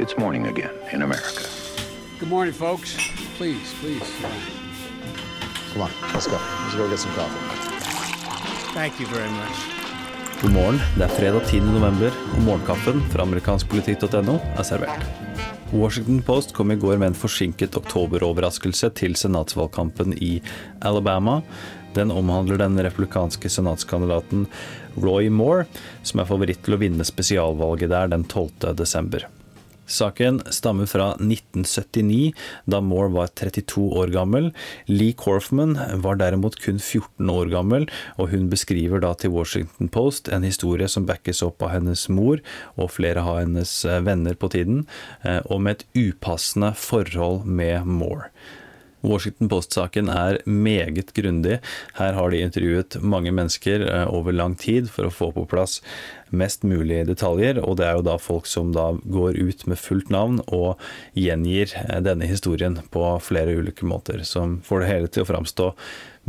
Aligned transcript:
It's 0.00 0.16
morning 0.16 0.46
again 0.46 0.70
in 0.92 1.02
America. 1.02 1.44
Good 2.18 2.30
morning, 2.30 2.54
folks. 2.54 2.96
Please, 3.36 3.74
please. 3.80 4.08
Come 5.72 5.82
on, 5.82 5.90
let's 6.14 6.26
go. 6.26 6.38
Let's 6.62 6.74
go 6.74 6.88
get 6.88 6.98
some 6.98 7.12
coffee. 7.12 7.36
Thank 8.72 8.98
you 8.98 9.06
very 9.06 9.28
much. 9.28 9.56
God 10.42 10.52
morgen, 10.52 10.78
det 10.96 11.04
er 11.04 11.12
fredag 11.12 11.44
10. 11.50 11.60
november, 11.60 12.14
og 12.32 12.40
morgenkaffen 12.46 13.02
fra 13.12 13.26
amerikanskpolitikk.no 13.28 14.38
er 14.56 14.64
servert. 14.64 15.04
Washington 15.72 16.22
Post 16.24 16.54
kom 16.56 16.72
i 16.72 16.78
går 16.80 16.96
med 16.96 17.12
en 17.12 17.18
forsinket 17.20 17.76
oktoberoverraskelse 17.76 18.88
til 18.96 19.18
senatsvalgkampen 19.20 20.16
i 20.16 20.38
Alabama. 20.80 21.42
Den 21.92 22.08
omhandler 22.10 22.56
den 22.62 22.80
republikanske 22.80 23.52
senatskandidaten 23.52 24.48
Roy 24.96 25.28
Moore, 25.28 25.68
som 26.02 26.24
er 26.24 26.30
favoritt 26.32 26.64
til 26.64 26.78
å 26.78 26.80
vinne 26.80 27.04
spesialvalget 27.04 27.92
der 27.92 28.08
den 28.16 28.24
12. 28.24 29.28
Saken 29.90 30.40
stammer 30.54 30.86
fra 30.86 31.10
1979, 31.18 32.32
da 32.70 32.80
Moore 32.84 33.10
var 33.16 33.32
32 33.34 33.88
år 33.98 34.12
gammel. 34.14 34.50
Lee 34.86 35.16
Corfman 35.18 35.74
var 36.04 36.20
derimot 36.20 36.60
kun 36.62 36.78
14 36.78 37.32
år 37.34 37.50
gammel, 37.52 37.88
og 38.16 38.30
hun 38.34 38.46
beskriver 38.52 39.02
da 39.02 39.12
til 39.18 39.34
Washington 39.34 39.90
Post 39.90 40.30
en 40.30 40.46
historie 40.46 40.88
som 40.88 41.08
backes 41.10 41.42
opp 41.46 41.62
av 41.66 41.74
hennes 41.74 42.06
mor 42.12 42.38
og 42.76 42.94
flere 42.94 43.24
av 43.26 43.42
hennes 43.42 43.74
venner 44.06 44.38
på 44.38 44.52
tiden, 44.54 44.86
om 45.50 45.66
et 45.70 45.84
upassende 45.98 46.72
forhold 46.78 47.44
med 47.44 47.88
Moore. 47.90 48.30
Washington 49.00 49.48
Post-saken 49.48 50.10
er 50.12 50.40
meget 50.44 51.14
grundig. 51.16 51.58
Her 51.96 52.16
har 52.16 52.30
de 52.30 52.42
intervjuet 52.44 52.98
mange 53.02 53.32
mennesker 53.32 53.86
over 54.06 54.34
lang 54.36 54.56
tid 54.60 54.90
for 54.92 55.08
å 55.08 55.14
få 55.14 55.30
på 55.36 55.46
plass 55.50 55.80
mest 56.30 56.62
mulig 56.62 57.00
detaljer, 57.08 57.58
og 57.64 57.80
det 57.80 57.88
er 57.88 57.96
jo 57.98 58.06
da 58.06 58.14
folk 58.20 58.46
som 58.46 58.70
da 58.74 58.92
går 59.02 59.40
ut 59.40 59.64
med 59.66 59.80
fullt 59.80 60.12
navn 60.14 60.38
og 60.46 60.78
gjengir 61.18 61.72
denne 62.04 62.28
historien 62.30 62.78
på 62.94 63.02
flere 63.24 63.56
ulike 63.58 63.88
måter, 63.88 64.22
som 64.22 64.60
får 64.66 64.84
det 64.84 64.92
hele 64.92 65.10
til 65.10 65.24
å 65.24 65.30
framstå 65.32 65.72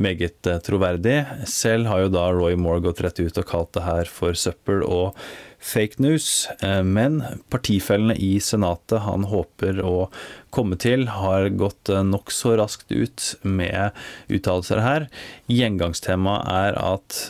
meget 0.02 0.50
troverdig. 0.66 1.19
Selv 1.50 1.91
har 1.91 2.06
jo 2.06 2.13
da 2.16 2.25
Roy 2.33 2.58
Moore 2.58 2.81
gått 2.88 3.03
rett 3.06 3.19
ut 3.22 3.38
og 3.38 3.47
kalt 3.47 3.73
det 3.78 3.85
her 3.85 4.09
for 4.09 4.38
søppel 4.38 4.81
og 4.88 5.17
fake 5.61 6.01
news, 6.01 6.47
men 6.83 7.21
partifellene 7.53 8.15
i 8.17 8.33
Senatet 8.41 9.03
han 9.05 9.27
håper 9.29 9.77
å 9.85 10.09
komme 10.49 10.75
til, 10.81 11.05
har 11.13 11.47
gått 11.53 11.91
nokså 12.07 12.55
raskt 12.59 12.89
ut 12.91 13.27
med 13.45 13.93
uttalelser 14.33 14.81
her. 14.81 15.05
Gjengangstemaet 15.51 16.49
er 16.49 16.79
at 16.81 17.21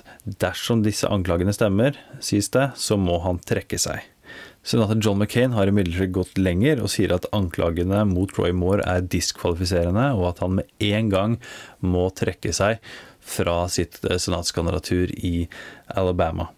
dersom 0.41 0.85
disse 0.87 1.11
anklagene 1.11 1.53
stemmer, 1.53 1.99
sies 2.23 2.49
det, 2.55 2.71
så 2.79 2.97
må 2.97 3.19
han 3.25 3.43
trekke 3.43 3.79
seg. 3.81 4.07
Senator 4.63 4.99
John 5.01 5.17
McCain 5.17 5.55
har 5.57 5.67
imidlertid 5.67 6.13
gått 6.13 6.37
lenger 6.37 6.83
og 6.83 6.91
sier 6.93 7.15
at 7.15 7.25
anklagene 7.33 8.03
mot 8.05 8.29
Roy 8.37 8.53
Moore 8.53 8.85
er 8.85 9.01
diskvalifiserende, 9.01 10.11
og 10.13 10.27
at 10.35 10.43
han 10.45 10.59
med 10.59 10.69
en 10.85 11.09
gang 11.09 11.37
må 11.81 12.07
trekke 12.13 12.53
seg 12.53 12.77
fra 13.21 13.63
sitt 13.73 13.99
senatskandidatur 14.05 15.13
i 15.17 15.47
Alabama. 15.97 16.51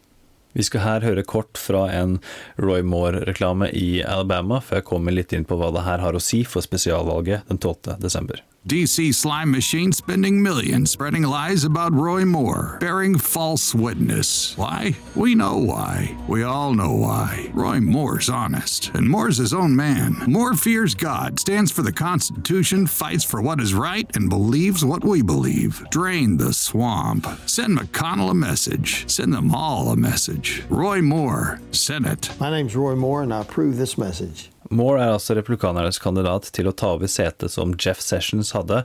Vi 0.53 0.65
skal 0.65 0.85
her 0.85 1.05
høre 1.05 1.25
kort 1.25 1.57
fra 1.57 1.87
en 1.91 2.19
Roy 2.61 2.85
Moore-reklame 2.85 3.71
i 3.73 4.03
Alabama, 4.05 4.61
før 4.61 4.81
jeg 4.81 4.89
kommer 4.89 5.15
litt 5.15 5.33
inn 5.33 5.47
på 5.49 5.57
hva 5.59 5.73
det 5.73 5.85
her 5.87 6.03
har 6.05 6.15
å 6.15 6.23
si 6.23 6.43
for 6.45 6.65
spesialvalget 6.65 7.49
den 7.49 7.61
12. 7.61 8.52
DC 8.65 9.13
slime 9.13 9.51
machine 9.51 9.91
spending 9.91 10.41
millions 10.41 10.89
spreading 10.89 11.23
lies 11.23 11.65
about 11.65 11.91
Roy 11.91 12.23
Moore, 12.23 12.77
bearing 12.79 13.17
false 13.17 13.75
witness. 13.75 14.57
Why? 14.57 14.95
We 15.15 15.35
know 15.35 15.57
why. 15.57 16.15
We 16.29 16.43
all 16.43 16.73
know 16.73 16.93
why. 16.93 17.51
Roy 17.53 17.81
Moore's 17.81 18.29
honest, 18.29 18.89
and 18.93 19.09
Moore's 19.09 19.35
his 19.35 19.53
own 19.53 19.75
man. 19.75 20.15
Moore 20.27 20.53
fears 20.53 20.95
God, 20.95 21.41
stands 21.41 21.73
for 21.73 21.81
the 21.81 21.91
Constitution, 21.91 22.87
fights 22.87 23.25
for 23.25 23.41
what 23.41 23.59
is 23.59 23.73
right, 23.73 24.09
and 24.15 24.29
believes 24.29 24.85
what 24.85 25.03
we 25.03 25.21
believe. 25.21 25.83
Drain 25.91 26.37
the 26.37 26.53
swamp. 26.53 27.27
Send 27.45 27.77
McConnell 27.77 28.31
a 28.31 28.33
message. 28.33 29.09
Send 29.11 29.33
them 29.33 29.53
all 29.53 29.89
a 29.89 29.97
message. 29.97 30.63
Roy 30.69 31.01
Moore, 31.01 31.59
Senate. 31.71 32.29
My 32.39 32.49
name's 32.49 32.77
Roy 32.77 32.95
Moore, 32.95 33.23
and 33.23 33.33
I 33.33 33.41
approve 33.41 33.75
this 33.75 33.97
message. 33.97 34.51
Moore 34.73 35.03
er 35.03 35.13
altså 35.15 35.35
republikanernes 35.37 36.01
kandidat 36.01 36.49
til 36.55 36.69
å 36.69 36.75
ta 36.75 36.93
over 36.95 37.11
setet 37.11 37.53
som 37.53 37.75
Jeff 37.77 38.01
Sessions 38.03 38.53
hadde 38.55 38.83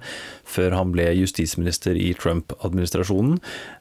før 0.49 0.77
han 0.77 0.93
ble 0.95 1.09
justisminister 1.17 1.99
i 1.99 2.13
Trump-administrasjonen. 2.19 3.39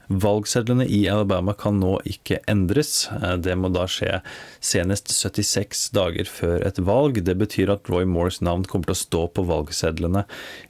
Valgsedlene 0.08 0.86
i 0.88 1.02
Alabama 1.12 1.54
kan 1.58 1.80
nå 1.82 1.98
ikke 2.08 2.40
endres. 2.48 3.10
Det 3.44 3.56
må 3.60 3.72
da 3.74 3.84
skje 3.92 4.22
senest 4.64 5.12
76 5.12 5.90
dager 5.96 6.30
før 6.32 6.64
et 6.68 6.80
valg. 6.80 7.20
Det 7.28 7.36
betyr 7.40 7.74
at 7.74 7.92
Roy 7.92 8.08
Moores 8.08 8.40
navn 8.46 8.64
kommer 8.70 8.90
til 8.90 8.96
å 8.96 9.02
stå 9.02 9.24
på 9.36 9.46
valgsedlene 9.50 10.24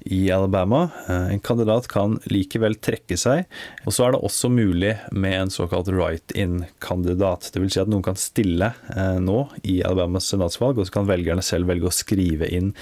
i 0.09 0.23
Alabama. 0.33 0.87
En 1.07 1.43
kandidat 1.43 1.89
kan 1.91 2.17
likevel 2.31 2.79
trekke 2.81 3.17
seg. 3.19 3.45
Og 3.85 3.93
så 3.93 4.07
er 4.07 4.15
det 4.15 4.23
også 4.25 4.49
mulig 4.53 4.95
med 5.13 5.37
en 5.43 5.53
såkalt 5.53 5.91
write-in-kandidat. 5.93 7.51
Vil 7.57 7.71
si 7.73 7.83
at 7.83 7.91
noen 7.91 8.05
kan 8.05 8.17
stille 8.19 8.73
nå 9.21 9.39
i 9.67 9.79
Alabamas 9.85 10.31
senatsvalg, 10.33 10.79
og 10.81 10.89
så 10.89 10.97
kan 10.99 11.09
velgerne 11.09 11.45
selv 11.45 11.69
velge 11.69 11.91
å 11.91 11.93
skrive 11.93 12.49
inn 12.49 12.73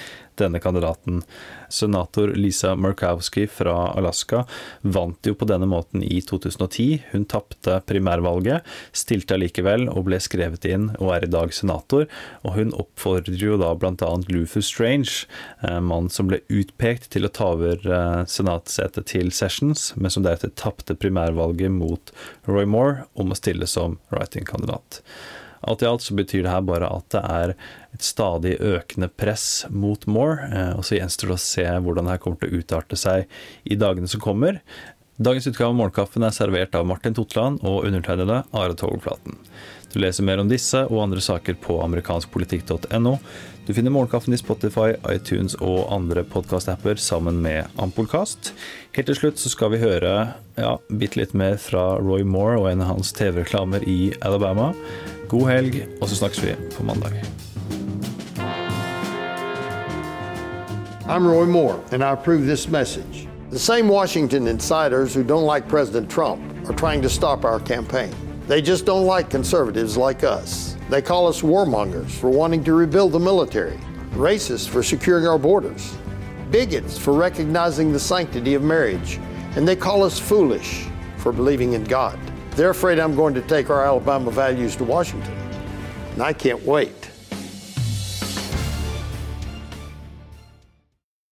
denne 0.42 0.60
kandidaten. 0.64 1.22
Senator 1.70 2.34
Lisa 2.38 2.76
Murkowski 2.76 3.48
fra 3.48 3.76
Alaska 3.98 4.44
vant 4.82 5.28
jo 5.28 5.36
på 5.36 5.48
denne 5.50 5.68
måten 5.70 6.04
i 6.04 6.22
2010. 6.22 7.04
Hun 7.12 7.26
tapte 7.30 7.80
primærvalget, 7.90 8.66
stilte 8.96 9.38
allikevel 9.38 9.88
og 9.92 10.06
ble 10.10 10.20
skrevet 10.24 10.68
inn 10.70 10.92
og 11.00 11.14
er 11.16 11.28
i 11.28 11.32
dag 11.32 11.54
senator. 11.56 12.08
Og 12.44 12.58
hun 12.58 12.74
oppfordrer 12.76 13.42
jo 13.42 13.60
da 13.62 13.74
bl.a. 13.78 14.12
Luther 14.30 14.64
Strange, 14.66 15.26
mann 15.62 16.10
som 16.14 16.30
ble 16.30 16.42
utpekt 16.50 17.10
til 17.16 17.28
å 17.28 17.34
ta 17.34 17.52
over 17.56 17.82
senatsetet 18.30 19.10
til 19.14 19.32
Sessions, 19.36 19.92
men 19.96 20.14
som 20.14 20.26
deretter 20.26 20.54
tapte 20.58 20.98
primærvalget 20.98 21.74
mot 21.74 22.14
Roy 22.50 22.68
Moore, 22.70 23.06
om 23.16 23.32
å 23.32 23.40
stille 23.40 23.68
som 23.70 24.00
writing-kandidat. 24.12 25.02
Alt 25.66 25.82
i 25.82 25.90
alt 25.90 26.06
så 26.06 26.16
betyr 26.18 26.44
det 26.46 26.54
her 26.54 26.66
bare 26.66 26.90
at 26.94 27.08
det 27.16 27.22
er 27.26 27.54
et 27.96 28.06
stadig 28.06 28.56
økende 28.62 29.10
press 29.10 29.66
mot 29.74 30.04
Moore, 30.06 30.50
og 30.78 30.84
så 30.86 31.00
gjenstår 31.00 31.32
det 31.32 31.38
å 31.38 31.46
se 31.46 31.66
hvordan 31.66 32.06
det 32.06 32.18
her 32.18 32.22
kommer 32.22 32.42
til 32.42 32.52
å 32.52 32.60
utarte 32.62 33.00
seg 33.00 33.26
i 33.66 33.78
dagene 33.80 34.10
som 34.12 34.22
kommer. 34.24 34.62
Dagens 35.16 35.48
utgave 35.48 35.72
av 35.72 35.78
Morgenkaffen 35.80 36.26
er 36.28 36.36
servert 36.36 36.76
av 36.76 36.86
Martin 36.90 37.16
Totland 37.16 37.62
og 37.64 37.86
undertegnede 37.88 38.42
Are 38.52 38.76
Togflaten. 38.76 39.40
Du 39.94 40.02
leser 40.04 40.26
mer 40.28 40.42
om 40.42 40.50
disse 40.52 40.82
og 40.90 41.06
andre 41.06 41.22
saker 41.24 41.56
på 41.64 41.78
amerikanskpolitikk.no. 41.86 43.14
Du 43.64 43.72
finner 43.74 43.94
Morgenkaffen 43.96 44.36
i 44.36 44.38
Spotify, 44.42 44.92
iTunes 45.08 45.56
og 45.64 45.88
andre 45.96 46.26
podkast-apper 46.28 47.00
sammen 47.00 47.40
med 47.42 47.72
Ampolkast. 47.80 48.52
Helt 48.98 49.08
til 49.08 49.16
slutt 49.16 49.40
så 49.40 49.54
skal 49.54 49.72
vi 49.72 49.80
høre 49.82 50.12
ja, 50.60 50.76
bitte 50.92 51.22
litt 51.22 51.32
mer 51.32 51.56
fra 51.64 51.94
Roy 52.04 52.28
Moore 52.28 52.60
og 52.60 52.68
en 52.74 52.84
av 52.84 52.92
hans 52.98 53.16
TV-reklamer 53.16 53.88
i 53.88 54.12
Alabama. 54.20 54.74
God 55.28 55.50
helg, 55.50 55.88
og 56.02 56.10
så 56.10 56.16
snakkes 56.16 56.44
vi 56.44 56.56
på 56.78 56.84
mandag. 56.84 57.24
I'm 61.08 61.28
Roy 61.28 61.46
Moore, 61.46 61.80
and 61.92 62.04
I 62.04 62.12
approve 62.12 62.46
this 62.46 62.68
message. 62.68 63.28
The 63.52 63.60
same 63.60 63.88
Washington 63.88 64.48
insiders 64.48 65.14
who 65.14 65.24
don't 65.24 65.46
like 65.46 65.68
President 65.68 66.10
Trump 66.10 66.42
are 66.68 66.74
trying 66.74 67.02
to 67.02 67.10
stop 67.10 67.46
our 67.46 67.60
campaign. 67.60 68.12
They 68.48 68.62
just 68.62 68.86
don't 68.86 69.06
like 69.06 69.30
conservatives 69.30 69.98
like 69.98 70.24
us. 70.24 70.76
They 70.90 71.02
call 71.02 71.28
us 71.28 71.42
warmongers 71.42 72.12
for 72.12 72.30
wanting 72.30 72.64
to 72.64 72.74
rebuild 72.74 73.12
the 73.12 73.20
military, 73.20 73.80
racists 74.14 74.68
for 74.68 74.84
securing 74.84 75.28
our 75.28 75.40
borders, 75.40 75.96
bigots 76.52 76.98
for 76.98 77.14
recognizing 77.14 77.92
the 77.92 78.00
sanctity 78.00 78.56
of 78.56 78.64
marriage, 78.64 79.20
and 79.56 79.68
they 79.68 79.76
call 79.76 80.04
us 80.04 80.20
foolish 80.20 80.86
for 81.18 81.32
believing 81.32 81.74
in 81.74 81.84
God. 81.84 82.20
They're 82.56 82.70
afraid 82.70 83.00
I'm 83.00 83.16
going 83.16 83.34
to 83.34 83.42
take 83.42 83.70
our 83.70 83.84
Alabama 83.84 84.32
values 84.32 84.78
to 84.78 84.86
Washington, 84.86 85.34
and 86.14 86.24
I 86.24 86.32
can't 86.32 86.64
wait. 86.64 87.12